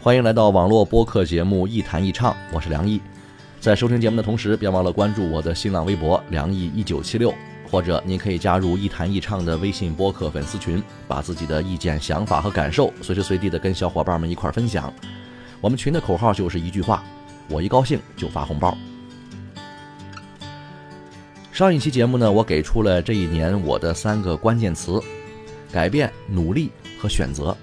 [0.00, 3.00] 欢迎来到网络播客节目《一弹一唱》，我是梁毅。
[3.60, 7.34] 在收听节目的同时，别忘了关注我的新浪微博“梁毅一九七六”，
[7.68, 14.92] 或者您可以加入“一弹一唱”的微信播客粉丝群，把自己的意见、想法和感受随时随地的跟小伙伴们一块分享。
[15.60, 17.02] 我们群的口号就是一句话：
[17.48, 18.78] 我一高兴就发红包。
[21.50, 25.02] 上一期节目呢，我给出了这一年我的三个关键词：
[25.72, 27.54] 改变、努力和选择。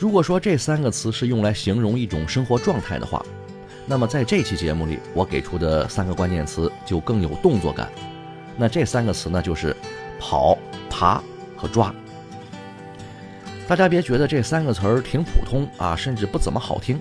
[0.00, 3.22] 如果说这三个词是用来形容一种生活状态的话，
[3.84, 7.86] 那么在这期节目里，我给出的三个关键词就更有动作感。
[8.56, 9.76] 那这三个词呢，就是
[10.18, 10.56] 跑、
[10.88, 11.22] 爬
[11.54, 11.94] 和抓。
[13.68, 16.98] 大家别觉得这三个词儿挺普通啊，甚至不怎么好听，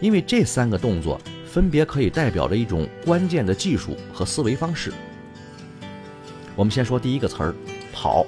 [0.00, 4.90] 因为这三个动作分别可以代表着一种关键的技术和思维方式。
[6.56, 7.54] 我们先说第一个词儿，
[7.92, 8.24] 跑。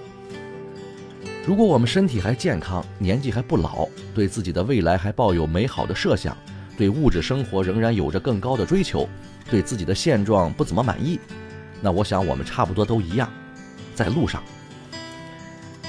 [1.46, 6.34] 如果我们身体还健康，年纪还不老，对自己的未来还抱有美好的设想，
[6.74, 9.06] 对物质生活仍然有着更高的追求，
[9.50, 11.20] 对自己的现状不怎么满意，
[11.82, 13.30] 那我想我们差不多都一样，
[13.94, 14.42] 在路上。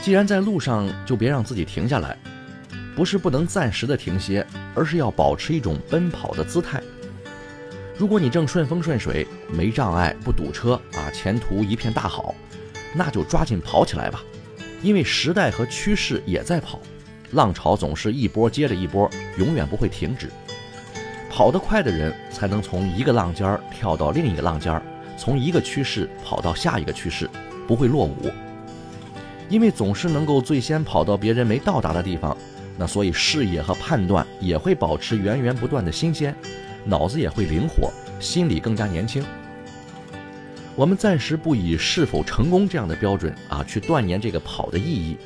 [0.02, 2.17] 既然在路上，就别让自己停下来，
[2.94, 6.84] 不是不能暂时的停歇，而是要保持一种奔跑的姿态。
[7.97, 12.36] 如果你正顺风顺水，没障碍，不堵车啊，前途一片大好，
[12.94, 14.22] 那就抓紧跑起来吧。
[14.86, 16.80] 因为时代和趋势也在跑，
[17.31, 20.30] 浪潮总是一波接着一波，永远不会停止。
[21.28, 24.84] 跑得快的人才能从一个浪尖儿跳到另一个浪尖儿，
[25.18, 27.28] 从一个趋势跑到下一个趋势，
[27.68, 28.31] 不会落伍。
[29.50, 32.38] 因为总是能够最先跑到别人没到达的地方，
[32.78, 36.35] 那所以视野和判断也会保持源源不断的新鲜，
[36.84, 39.25] 脑子也会灵活，心理更加年轻。
[40.75, 45.18] 我们暂时不以是否成功这样的标准啊去断言这个跑的意义，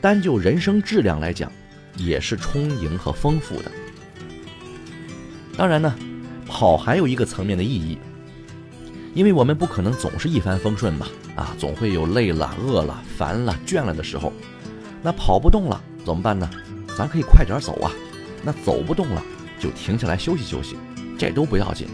[0.00, 1.50] 单就人生质量来讲，
[1.96, 3.70] 也是充盈和丰富的。
[5.56, 5.94] 当然呢，
[6.44, 7.98] 跑还有一个层面的意义，
[9.14, 14.32] 因为我们不可能总是一帆风顺吧，啊，总会有累了、饿了、烦了、倦了的时候。
[15.00, 16.50] 那跑不动了怎么办呢？
[16.98, 17.92] 咱可以快点走啊。
[18.42, 19.22] 那走不动了
[19.60, 20.76] 就停下来休息休息，
[21.16, 21.86] 这都不要紧。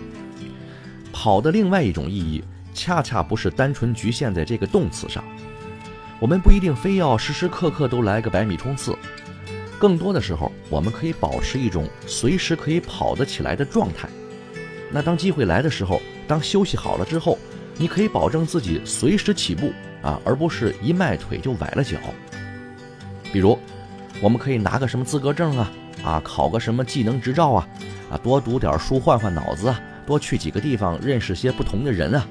[1.12, 2.42] 跑的另外一种意义。
[2.72, 5.24] 恰恰不是单纯局限在这个动词上，
[6.18, 8.96] 我们不一定非要时时刻刻都来个百米冲刺，
[9.78, 14.08] 更多的时候，我们可以保持一种随时可以跑得起来的状态。
[14.90, 17.38] 那当机会来的时候，当休息好了之后，
[17.76, 21.96] 你可以保证自己随时起步啊，而不是一迈腿就崴了脚。
[23.32, 23.58] 比如，
[24.20, 27.68] 我们可以拿个什么资格证啊，啊，考个什么技能执照啊，
[28.10, 32.26] 啊，多读点书换换脑子啊，多去几个地方认识些不同的人啊。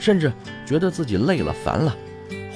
[0.00, 0.32] 甚至
[0.66, 1.94] 觉得自己累了、烦了，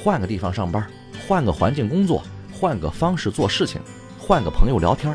[0.02, 0.84] 换个地方上班，
[1.28, 3.80] 换个环境工作，换个方式做事情，
[4.18, 5.14] 换个朋友聊天，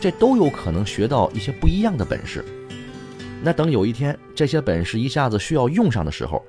[0.00, 2.44] 这都有可能学到一些不一样的本事。
[3.40, 6.44] 那等有一天这些本事一下子需要用上的时候，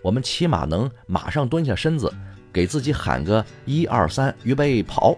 [0.00, 2.10] 我们起码能马上蹲下身子，
[2.50, 5.14] 给自己喊个一二三，预备跑，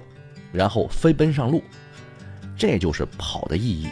[0.53, 1.63] 然后飞奔上路。
[2.57, 3.89] 这就是跑的意义。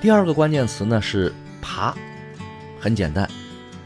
[0.00, 1.30] 第二个关键词呢是。
[1.60, 1.94] 爬，
[2.80, 3.28] 很简单，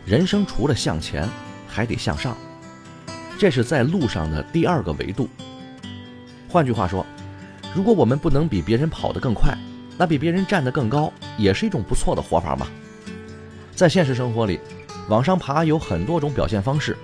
[0.05, 1.29] 人生除了向前，
[1.67, 2.37] 还得向上，
[3.39, 5.29] 这是在路上的第二个维度。
[6.49, 7.07] 换句话说，
[7.75, 9.57] 如果我们不能比别人跑得更快，
[9.97, 12.67] 那比别人站得更高，也是一种不错的活法嘛。
[13.75, 14.59] 在现实生活里，
[15.09, 16.97] 往上爬有很多种表现方式，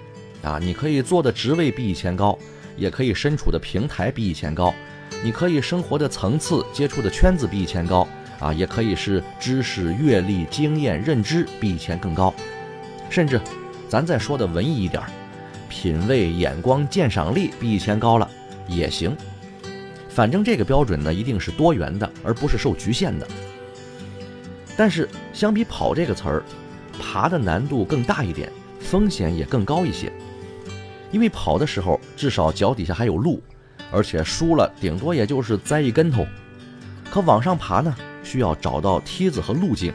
[0.43, 2.39] 啊，你可以坐的职位比以前高，
[2.77, 4.75] 也可以身处的平台比以前高，
[5.23, 8.07] 你可以生活的层次、接触的圈子比以前高。
[8.39, 12.35] 啊，也可以是知识、阅历、经验、认知比以前更高，
[13.09, 13.41] 甚至，
[13.89, 15.03] 咱再说的文艺一点，
[15.69, 18.29] 品味、眼光、鉴赏力比以前高了
[18.69, 19.17] 也行。
[20.09, 23.27] 反正这个标准呢，一定是多元的，而不是受局限的。
[24.77, 26.43] 但是，相比跑这个词儿，
[26.99, 28.51] 爬的难度更大一点，
[28.81, 30.13] 风险也更高一些。
[31.13, 33.43] 因为跑的时候，至少脚底下还有路，
[33.91, 36.27] 而且输了顶多也就是栽一跟头。
[37.11, 37.95] 可往上爬呢？
[38.27, 39.95] 需要找到梯子和路径，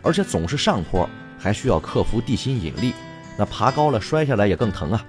[0.00, 1.06] 而且总是上坡，
[1.38, 2.94] 还需要克服地心引力。
[3.36, 5.04] 那爬高了摔下来也更疼啊！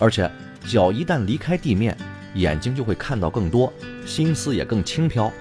[0.00, 0.28] 而且
[0.66, 1.96] 脚一旦离开地面，
[2.34, 3.72] 眼睛就会看到更多，
[4.04, 5.32] 心思也更轻飘，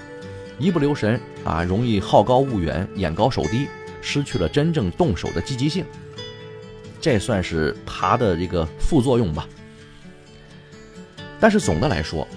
[0.59, 3.67] 一不留神啊，容易好高骛远、眼高手低，
[4.01, 5.83] 失去了真正动手的积极性。
[7.01, 9.47] 这算是爬的这个副作用吧。
[11.39, 12.27] 但是总的来说，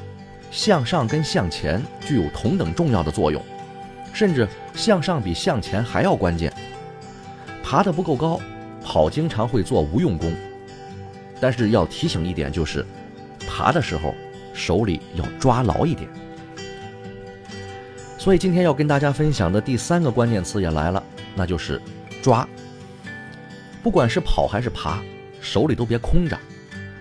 [0.51, 3.43] 向上跟向前具有同等重要的作用，
[4.21, 6.53] 甚至向上比向前还要关键。
[7.63, 8.39] 爬得不够高，
[8.85, 10.31] 跑经常会做无用功。
[11.41, 12.85] 但是要提醒一点，就是
[13.49, 14.15] 爬的时候
[14.53, 16.07] 手里要抓牢一点。
[18.19, 21.03] 所以今天要跟大家分享的第三个关键词也来了，
[21.35, 21.81] 那就是
[22.21, 22.47] 抓。
[23.83, 25.03] 不管是跑还是爬，
[25.41, 26.39] 手里都别空着，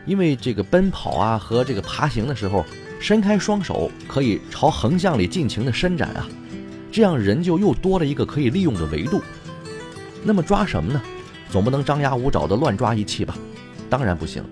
[0.06, 2.66] 因为这个奔跑啊和这个爬行的时候，
[3.02, 6.26] 伸开双手可以朝横向里尽情的伸展啊，
[6.92, 9.22] 这样人就又多了一个可以利用的维度。
[10.24, 11.02] 那么抓什么呢？
[11.50, 13.36] 总不能张牙舞爪的乱抓一气吧？
[13.90, 14.44] 当然不行。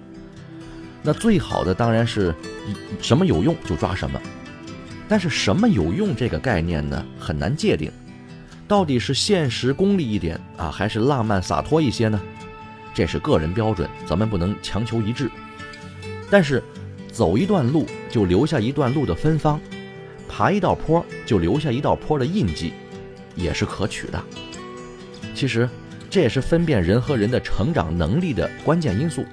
[1.03, 2.33] 那最好的当然是
[3.01, 4.19] 什么有用就抓什么，
[5.07, 7.91] 但是什么有用这个概念呢，很难界定。
[8.67, 12.19] 到底是现实功利一点啊，还是浪漫洒脱一些呢？
[12.93, 15.29] 这是个人标准，咱们不能强求一致。
[16.29, 16.61] 但是，
[17.11, 19.59] 走一段路就留下一段路的芬芳，
[20.37, 22.71] 爬一道坡就留下一道坡的印记，
[23.35, 24.23] 也是可取的。
[25.33, 25.67] 其实，
[26.11, 29.25] 这也是分辨人和人的成长能力的关键因素。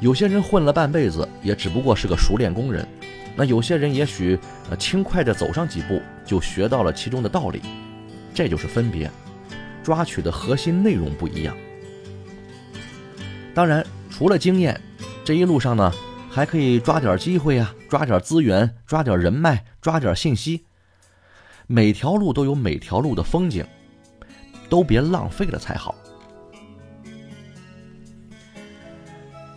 [0.00, 2.84] 有些人混了半辈子，也只不过是个熟练工人；
[3.34, 4.38] 那有些人也许
[4.68, 7.62] 呃轻快地走上几步，就学到了其中的道理。
[8.34, 9.10] 这就是分别，
[9.82, 11.56] 抓取的核心内容不一样。
[13.54, 14.78] 当然，除了经验，
[15.24, 15.90] 这一路上呢，
[16.36, 20.66] 还可以抓点机会啊，抓点资源，抓点人脉，抓点信息。
[21.66, 23.66] 每条路都有每条路的风景，
[24.68, 25.94] 都别浪费了才好。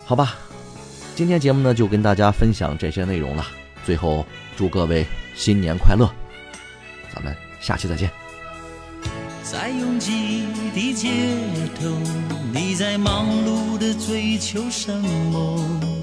[0.06, 0.38] 好吧，
[1.14, 3.44] 今天节目呢就跟大家分享这些内容了。
[3.84, 4.24] 最后，
[4.56, 5.04] 祝各位
[5.34, 6.10] 新年快乐，
[7.14, 8.10] 咱们下期再见。
[9.42, 11.10] 在拥挤的街
[11.78, 11.90] 头，
[12.54, 15.99] 你在忙碌的追求什么？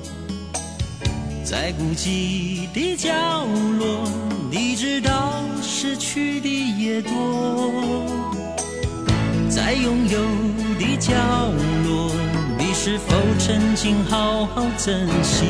[1.50, 3.10] 在孤寂的角
[3.80, 4.04] 落，
[4.52, 8.04] 你知道失去的也多。
[9.50, 10.20] 在拥有
[10.78, 11.14] 的角
[11.86, 12.12] 落，
[12.58, 15.46] 你是否曾经好好珍惜？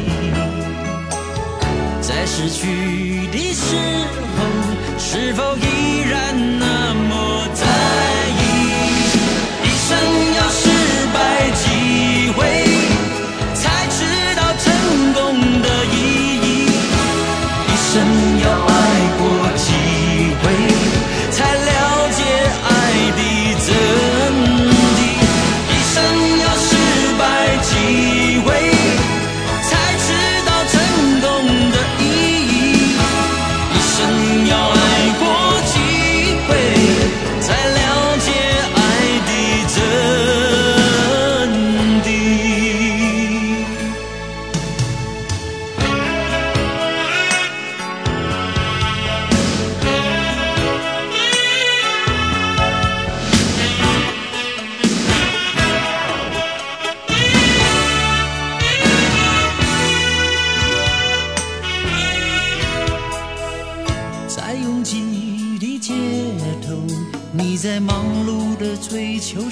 [2.00, 3.76] 在失去的时
[4.38, 4.46] 候，
[5.00, 7.07] 是否依然那么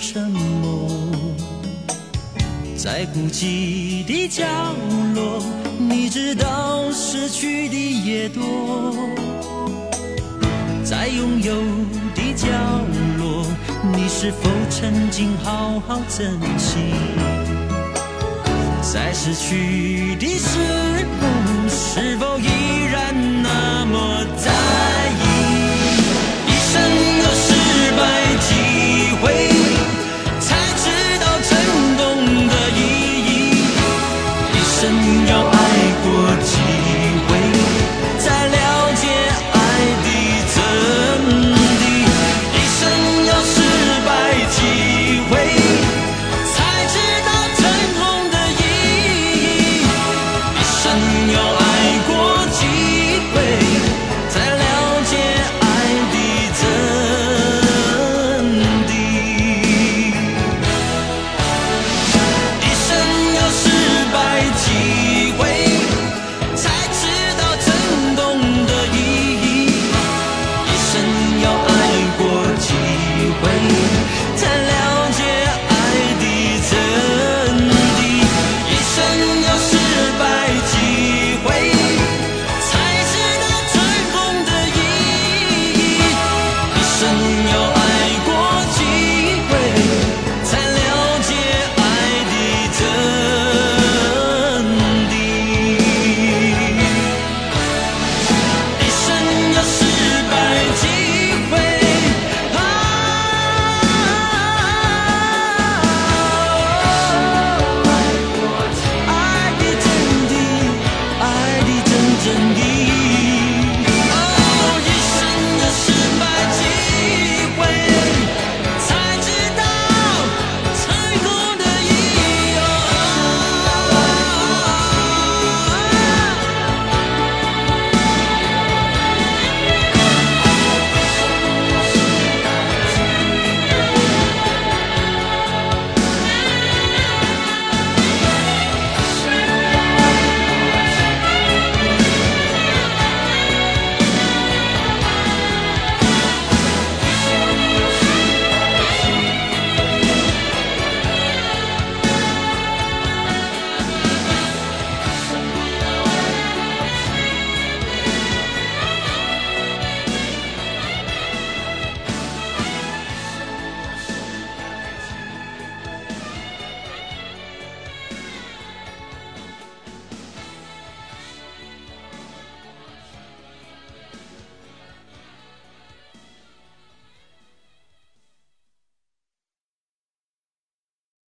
[0.08, 0.88] 什么？
[2.78, 4.46] 在孤寂的角
[5.16, 5.44] 落，
[5.80, 8.94] 你知道失去的也多。
[10.84, 11.56] 在拥有
[12.14, 12.48] 的角
[13.18, 13.48] 落，
[13.96, 16.78] 你是否曾经好好珍惜？
[18.84, 20.60] 在失去的时
[21.20, 21.28] 候，
[21.68, 24.52] 是否依然那么在
[25.24, 25.35] 意